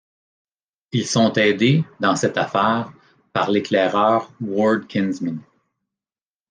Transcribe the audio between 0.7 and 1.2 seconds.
Ils